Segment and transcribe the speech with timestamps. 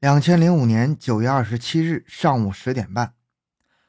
[0.00, 3.12] 两千零五年九月二十七日上午十点半，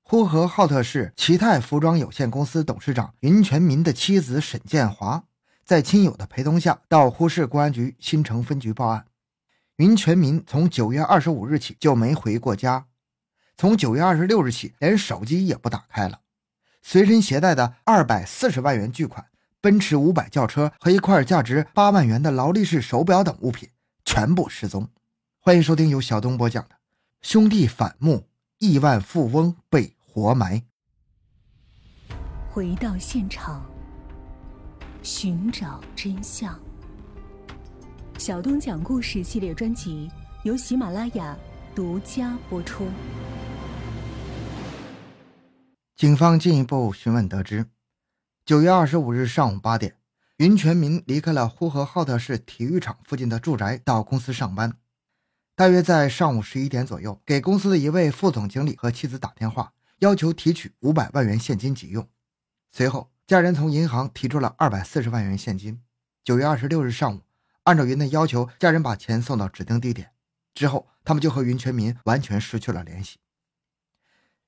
[0.01, 5.23] 呼和浩特市奇泰服装有限公司董事长云全民的妻子沈建华，
[5.63, 9.05] 在亲友的陪同下到呼市公安局新城分局报案。
[9.77, 12.87] 云全民从九月二十五日起就没回过家，
[13.55, 16.19] 从九月二十六日起连手机也不打开了，
[16.81, 19.27] 随身携带的二百四十万元巨款
[19.61, 23.69] 奔驰五百轿车和一块价值八万元的劳力士手表等物品
[24.03, 24.89] 全部失踪。
[25.43, 26.75] 欢迎收听由小东播讲的
[27.23, 28.29] 《兄弟反目，
[28.59, 30.59] 亿万富翁被活埋》。
[32.51, 33.65] 回到现场，
[35.01, 36.59] 寻找真相。
[38.19, 40.11] 小东讲故事系列专辑
[40.43, 41.35] 由喜马拉雅
[41.73, 42.87] 独家播出。
[45.95, 47.65] 警方进一步询问得知，
[48.45, 49.95] 九月二十五日上午八点，
[50.37, 54.77] 云全民离开了呼和浩特市体育场附近的住宅，到公司上班。
[55.55, 62.07] 大约在上午十一点左右，给公司的一位副总经理和妻子打电话，要求提取五百万元现金急用。
[62.71, 65.81] 随后，家人从银行提出了二百四十万元现金。
[66.23, 67.21] 九月二十六日上午，
[67.63, 70.11] 按照云的要求，家人把钱送到指定地点
[70.53, 73.19] 之后，他们就和云全民完全失去了联系。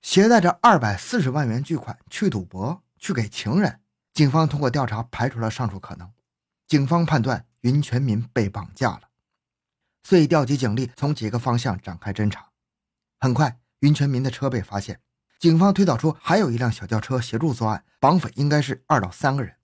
[0.01, 3.79] 携带着二百四十万元巨款去赌博，去给情人，
[4.13, 6.11] 警方通过调查排除了上述可能。
[6.67, 9.12] 警方判断云全民被绑架了。
[10.03, 12.49] 遂调集警力从几个方向展开侦查。
[13.19, 14.99] 很快，云全民的车被发现，
[15.39, 19.55] 警方推导出还有一辆小轿车协助作案，绑匪应该是二到三个人。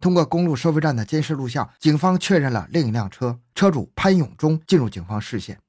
[0.00, 5.60] 通过公路收费站的监视录像，警方确认了另一辆车车主潘永忠进入警方视线。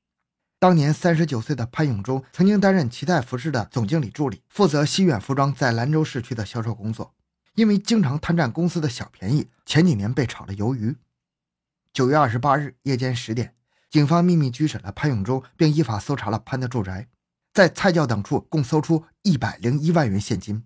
[0.58, 7.14] 当年三十九岁的潘永忠曾经担任奇泰服饰的总经理助理，负责西远服装在兰州市区的销售工作。
[7.55, 10.95] 因为经常贪占公司的小便宜，前几年被炒了鱿鱼。
[11.92, 13.55] 九月二十八日夜间十点。
[13.92, 17.09] 警方秘密拘审了潘永忠，并依法搜查了潘的住宅，
[17.53, 20.64] 在菜窖等处共搜出一百零一万元现金。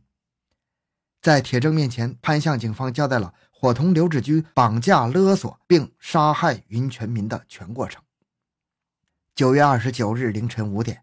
[1.24, 8.00] 在铁证面前，潘向警方交代了伙同刘志军绑架勒索并杀害云全民的全过程。
[9.34, 11.02] 九月二十九日凌晨五点，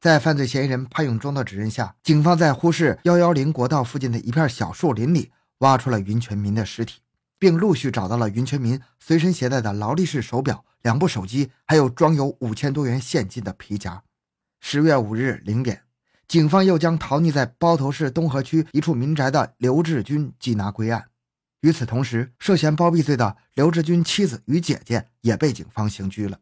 [0.00, 7.00] 在犯罪嫌疑人潘永忠的指认下，警方在呼市幺幺零国道附近的一片小树林里挖出了云全民的尸体。
[7.38, 14.02] 并陆续找到了云全民随身携带的劳力士手表、两部手机，还有装有五千多元现金的皮夹。
[14.60, 15.82] 十月五日零点，
[16.26, 21.04] 警方又将逃匿在包头市东河区一处民宅的刘志军缉拿归案。
[21.60, 26.38] 与此同时，涉嫌包庇罪的刘志军妻子与姐姐也被警方刑拘了。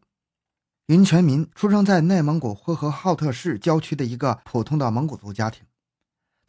[0.87, 5.65] 云全民出生在内蒙古呼和浩特市郊区的一个普通的蒙古族家庭。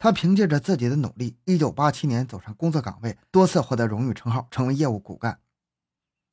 [0.05, 5.39] 他凭借着自己的努力，一九八七年走上工作岗位，多次获得荣誉称号，成为业务骨干。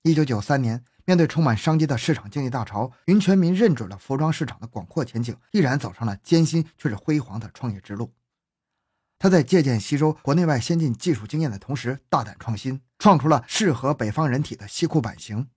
[0.03, 8.12] 一九九三年，面对充满商机的市场经济大潮，云全民认准了服装市场的广阔前景，毅然走上了艰辛却是辉煌的创业之路。
[9.19, 15.49] 他在借鉴吸收国内外先进技术经验的同时，大胆创新，创出了适合北方人体的西裤版型。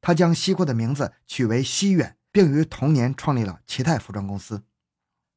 [0.00, 4.62] 他将西裤的名字取为西远，并于同年创立了奇泰服装公司。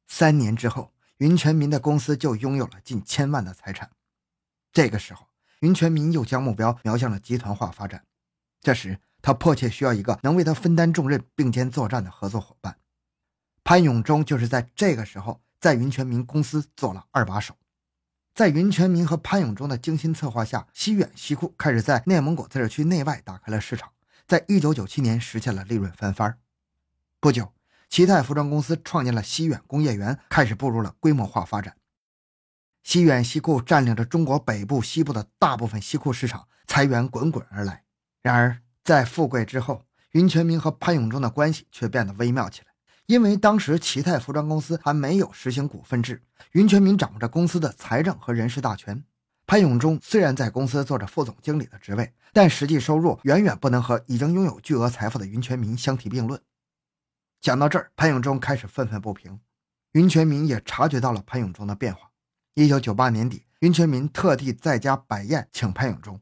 [0.06, 0.92] 三年之后。
[1.18, 3.90] 云全民的公司就拥有了近千万的财产。
[4.72, 5.26] 这个时候，
[5.60, 8.04] 云全民又将目标瞄向了集团化发展。
[8.60, 12.78] 这时，他迫切需要一个能为他分担重任、并肩作战的合作伙伴。
[13.64, 17.56] 潘永忠就是在这个时候在云全民公司做了二把手。
[18.32, 23.90] 在云全民和潘永忠的精心策划下，西远西库开始在内蒙古自治区内外打开了市场，
[24.28, 26.38] 在一九九七年实现了利润翻番。
[27.18, 27.57] 不久。
[27.88, 31.74] 齐泰服装公司创建了西远工业园，开始步入了规模化发展。
[32.82, 37.84] 西远西裤占领着中国北部、西部的大部分西裤市场，财源滚滚而来。
[38.22, 42.66] 然而，在富贵之后，云全民和潘永忠的关系却变得微妙起来。
[43.06, 46.22] 因为当时齐泰服装公司还没有实行股份制，
[46.52, 49.02] 云全民掌握着公司的财政和人事大权。
[49.46, 56.38] 潘永忠虽然在公司做着副总经理的职位，但实际收入远远不能和已经拥有巨额财富的云全民相提并论。
[57.40, 59.40] 讲到这儿，潘永忠开始愤愤不平。
[59.92, 62.10] 云全民也察觉到了潘永忠的变化。
[62.54, 66.20] 一九九八年底，云全民特地在家摆宴请潘永忠。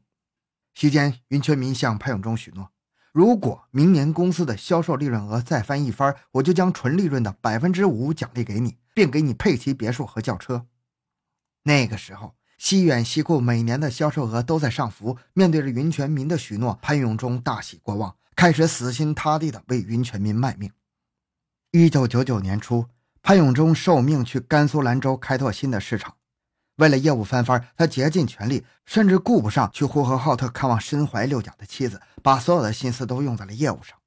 [0.75, 2.69] 期间，云全民向潘永忠许诺，
[3.11, 10.67] 如果明年公司的销售利润额再翻一番，我就将纯利润的百分之五奖励给你，并给你配齐别墅和轿车。
[11.63, 15.17] 那个时候，西远西库每年的销售额都在上浮。
[15.33, 20.71] 面对着云全民的许诺，潘永忠大喜过望，开始死心塌地地为云全民卖命。
[21.71, 22.85] 一九九九年初，
[23.21, 26.15] 潘永忠受命去甘肃兰州开拓新的市场。
[26.77, 33.97] 为了业务翻番，他竭尽全力，甚至顾不上去呼和浩特看望身怀六甲的妻子，把所有的心思都用在了业务上。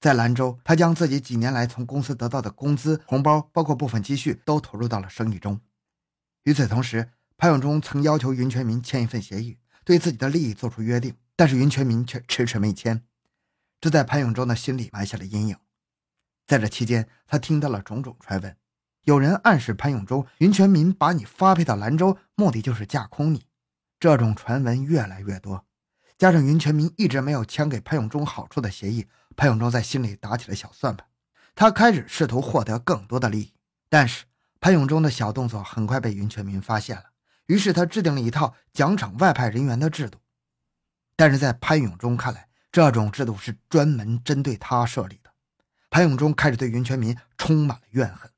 [0.00, 5.60] 在兰州，他将自己几年来从公司得到的工资、红包，包括部分积蓄，都投入到了生意中。
[6.42, 13.04] 与此同时，潘永忠曾要求云全民签一份协议，对自己的利益做出约定，但是云全民却迟迟没签，
[13.80, 15.56] 这在潘永忠的心里埋下了阴影。
[16.46, 18.56] 在这期间，他听到了种种传闻，
[19.02, 23.46] 有人暗示潘永忠，云全民把你发配到兰州，目的就是架空你。
[23.98, 25.64] 这种传闻越来越多，
[26.16, 29.08] 加上云全民一直没有签给潘永忠好处的协议。
[29.34, 31.06] 潘永忠在心里打起了小算盘，
[31.54, 33.52] 他开始试图获得更多的利益。
[33.88, 34.24] 但是
[34.60, 37.04] 潘永忠的小动作很快被云全民发现了，
[37.46, 40.20] 于是他制定了一套奖惩外派人员的制度。
[41.16, 45.25] 但是在潘永忠看来，这种制度是专门针对他设立的。
[45.96, 48.30] 潘永忠开始对云全民充满了怨恨。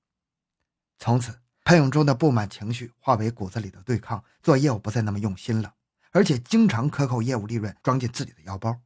[0.96, 5.74] 从此，潘永忠的不满情绪化为骨子里的对抗，做业务不再那么用心了，
[6.12, 8.78] 而且经常克扣业务利润，装进自己的腰包。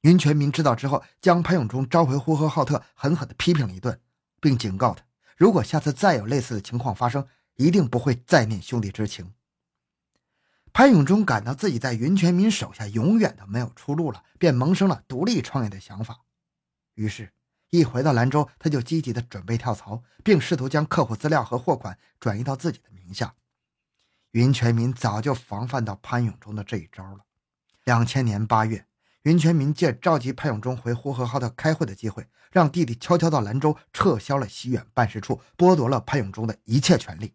[0.00, 4.00] 云全民知道之后，将潘永忠召回呼和浩特，狠狠地批评了一顿，
[4.40, 5.04] 并警告他：
[5.36, 7.24] 如果下次再有类似的情况发生，
[7.54, 9.32] 一定不会再念兄弟之情。
[10.72, 16.22] 潘永忠感到自己在云全民手下永远都没有出路了，便萌生了独立创业的想法。
[16.94, 17.30] 于是，
[17.70, 23.34] 一回到兰州，他就积极地准备跳槽，并试图将客户资料和货款转移到自己的名下。
[24.32, 27.20] 云全民早就防范到潘永忠的这一招了。
[27.84, 28.86] 两千年八月。
[29.22, 37.34] 云全民借召集潘永忠回呼和浩特开会的机会，让弟弟悄悄到兰州撤销了西远办事处，剥夺了潘永忠的一切权利。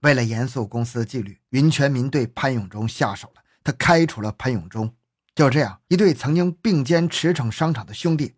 [0.00, 4.94] 为了严肃公司纪律，云全民对潘永忠下手了，他开除了潘永忠。
[5.34, 8.34] 就这样，一对曾经并肩驰骋商场的兄弟，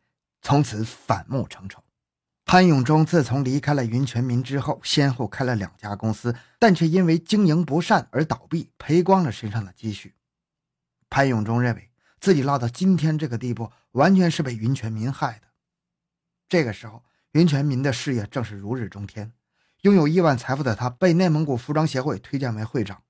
[0.46, 1.82] 从此反目成仇。
[2.44, 10.14] 潘永忠自从离开了云全民之后，先后开了两家公司，但却因为经营不善而倒闭，赔光了身上的积蓄。
[11.10, 11.90] 潘永忠认为。
[12.18, 15.48] 自己落到今天这个地步，完全是被云全民害的。
[16.48, 19.32] 这个时候，云全民的事业正是如日中天，
[19.82, 23.02] 拥有亿万财富的他被内蒙古服装协会推荐为会长。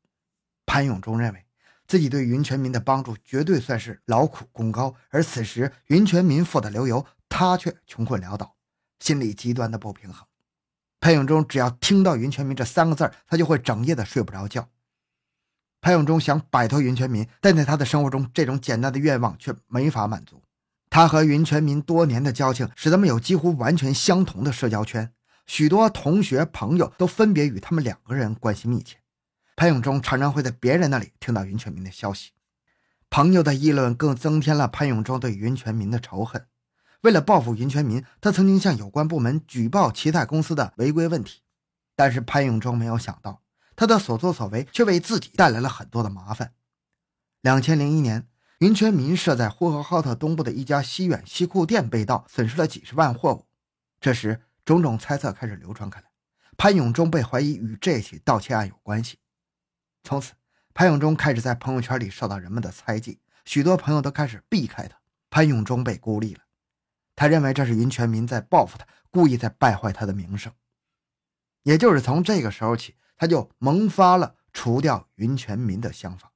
[0.67, 1.47] 潘永忠认为
[1.87, 8.57] 自己对云全民的帮助绝对算是劳苦功高，而此时云全民富得流油，他却穷困潦倒，
[9.01, 10.27] 心里极端的不平衡。
[11.01, 14.69] 潘永忠只要听到“云全民”这三个字他就会整夜的睡不着觉。
[15.81, 20.43] 潘永忠想摆脱云全民，但在他的生活中，这种简单的愿望却没法满足。
[20.89, 25.13] 他和云全民多年的交情，使他们有几乎完全相同的社交圈，
[25.47, 28.97] 许多同学朋友都分别与他们两个人关系密切。
[29.55, 32.33] 潘永忠常常会在别人那里听到云全民的消息，
[33.11, 36.47] 朋友的议论更增添了潘永忠对云全民的仇恨。
[37.03, 41.43] 为了报复云全民，他曾经向有关部门举报其他公司的违规问题，
[41.95, 43.43] 但是潘永忠没有想到。
[43.77, 46.55] 他的所作所为却为自己带来了很多的麻烦。
[47.43, 48.27] 两千零一年，
[48.61, 53.45] 云全民设在呼和浩特东部的一家西远西库店被盗，损失了几十万货物。
[54.01, 56.07] 这时，种种猜测开始流传开来，
[56.57, 59.19] 潘永忠被怀疑与这起盗窃案有关系。
[60.03, 60.33] 从此，
[60.73, 64.97] 潘永忠开始在朋友圈里受到人们的猜忌，许多朋友都开始避开他。
[65.29, 66.41] 潘永忠被孤立了，
[67.17, 70.53] 他认为这是云全民在报复他，故意在败坏他的名声。
[71.65, 72.95] 也就是从这个时候起。
[73.19, 76.31] 他就萌发了除掉云全民的想法，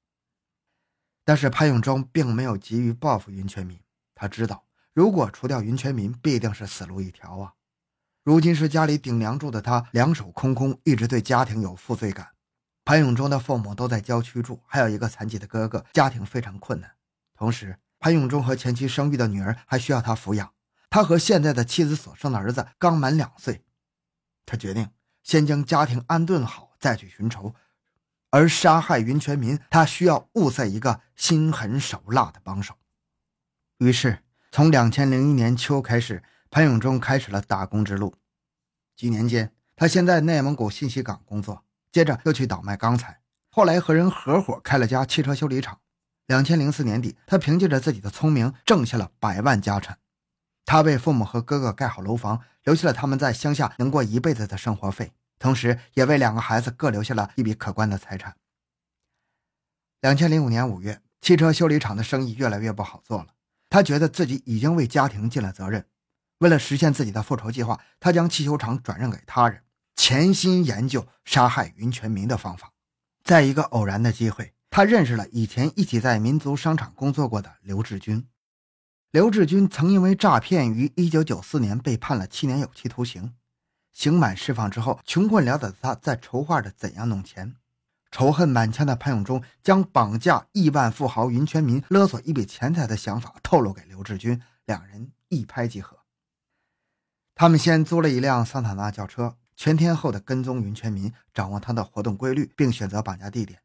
[1.27, 3.79] 但是潘永忠并没有急于报复云全民。
[4.15, 7.53] 他知道，如果除掉云全民，必定是死路一条啊！
[8.25, 12.31] 如今是家里顶梁柱的他，两手空空，一直对家庭有负罪感。
[12.83, 16.90] 潘永忠的父母都在郊区住，还有一个残疾的哥哥，家庭非常困难。
[17.35, 20.50] 同时，潘永忠和前妻生育的女儿还需要他抚养。
[20.90, 23.64] 他和现在的妻子所生的儿子刚满两岁，
[24.44, 24.90] 他决定
[25.23, 26.68] 先将家庭安顿好。
[26.80, 27.54] 再去寻仇，
[28.30, 32.75] 而杀害云全民，他需要物色一个心狠手辣的帮手。
[33.80, 38.14] 于是，从两千零一年秋开始，潘永忠开始了打工之路。
[38.97, 43.20] 几年间，他先在内蒙古信息港工作，接着又去倒卖钢材，
[43.50, 45.80] 后来和人合伙开了家汽车修理厂。
[46.28, 49.99] 两千零四年底，他凭借着自己的聪明，挣下了百万家产。
[50.71, 55.11] 他为父母和哥哥盖好楼房，留下了他们在乡下能过一辈子的生活费。
[55.37, 58.37] 同时，也为两个孩子各留下了一笔可观的财产。
[60.00, 63.35] 两千零五年五月，汽车修理厂的生意越来越不好做了。
[63.69, 65.85] 他觉得自己已经为家庭尽了责任，
[66.39, 69.65] 为了实现自己的复仇计划，他将汽修厂转让给他人，
[69.97, 72.71] 潜心研究杀害云全民的方法。
[73.25, 78.25] 在一个偶然的机会，他认识了以前一起在民族商场工作过的刘志军。
[79.12, 83.35] 刘志军曾因为诈骗，于一九九四年被判了七年有期徒刑。
[83.90, 87.57] 刑满释放之后，穷困潦倒的他在筹划着怎样弄钱。
[88.12, 95.99] 仇恨满腔的潘永忠将绑架亿万富豪云全民、勒索一笔钱财的想法透露给刘志军，两人一拍即合。
[97.35, 103.61] 他们先租了一辆桑塔纳轿车，全天候的跟踪云全民，掌握他的活动规律，并选择绑架地点。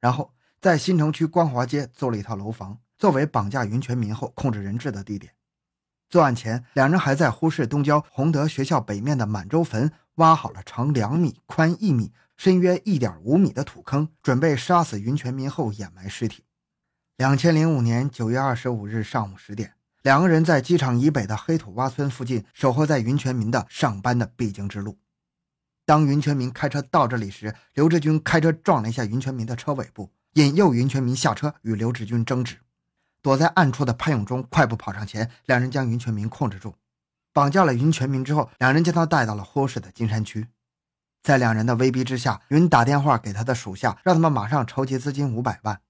[0.00, 5.32] 然后在新城区光华街租了一套楼房，作为绑架云全民后控制人质的地点。
[6.08, 16.44] 作案前，两人还在呼市东郊洪德学校北面的满洲坟挖好了长两米、宽一米、深约一点五米的土坑，准备杀死云全民后掩埋尸体。
[17.16, 19.74] 两千零五年九月二十五日上午十点。
[20.02, 24.98] 两个人在机场以北的黑土洼村附近守候在云全民的上班的必经之路。
[25.84, 32.56] 当云全民开车到这里时，刘志军开车撞了一下云全民的车尾部，引诱云全民下车与刘志军争执。
[33.26, 36.76] 躲在暗处的潘永忠快步跑上前，两人将云全民控制住，
[37.32, 40.46] 绑架了云全民之后，两人将他带到了呼市的金山区。
[41.24, 45.80] 在两人的威逼之下，云打电话给他的属下，让他们马上筹集资金五百万。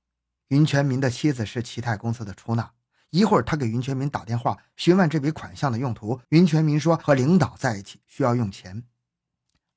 [0.49, 2.71] 云全民的妻子是齐泰公司的出纳。
[3.11, 6.19] 一会儿，他给云全民打电话询问这笔款项的用途。
[6.31, 8.83] 云全民说和领导在一起需要用钱。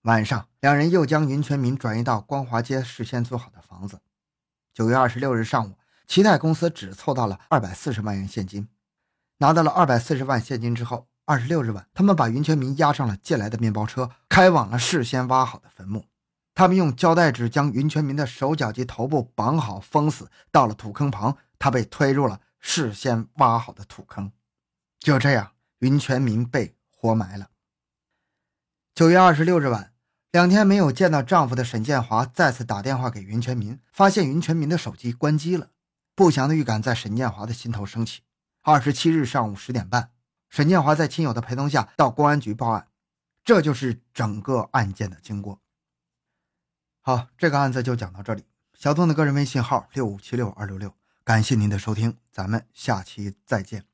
[0.04, 4.00] 晚上，两人又将云全民转移到光华街事先租好的房子。
[4.74, 5.74] 九月二十六日上午，
[6.10, 8.68] 齐泰公司只凑到了二百四十万元现金。
[9.38, 16.08] 拿到了二百四十万现金之后，二十六日晚，他们把云全民押上了借来的面包车，开往了事先挖好的坟墓。
[16.56, 20.32] 他们用胶带纸将云全民的手脚及头部绑好封死。
[20.52, 22.42] 到了土坑旁，他被推入了。
[22.60, 24.32] 事先挖好的土坑，
[25.00, 27.52] 就这样，云全民被活埋了。
[28.94, 29.94] 九月二十六日晚，
[30.32, 35.70] 两天没有见到丈夫的沈建华再次打电话给云全民，发现云全民的手机关机了。
[36.20, 38.24] 不祥的预感在沈建华的心头升起。
[38.62, 40.12] 二十七日上午十点半，
[40.50, 42.90] 沈建华在亲友的陪同下到公安局报案。
[43.46, 45.62] 这就是整个案件的经过。
[47.00, 48.44] 好，这个案子就讲到这里。
[48.74, 50.94] 小东的个人微信号六五七六二六六。
[51.24, 53.89] 感谢您的收听，咱们下期再见。